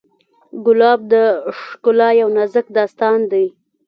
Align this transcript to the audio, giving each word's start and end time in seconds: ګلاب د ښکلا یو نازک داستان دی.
ګلاب 0.65 0.99
د 1.11 1.13
ښکلا 1.59 2.09
یو 2.21 2.27
نازک 2.37 2.65
داستان 2.77 3.19
دی. 3.31 3.45